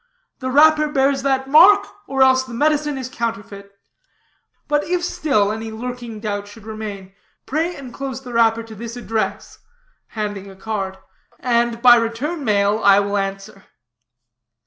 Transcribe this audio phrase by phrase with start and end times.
[0.39, 3.71] The wrapper bears that mark or else the medicine is counterfeit.
[4.67, 7.13] But if still any lurking doubt should remain,
[7.45, 9.59] pray enclose the wrapper to this address,"
[10.17, 10.97] handing a card,
[11.39, 13.65] "and by return mail I will answer."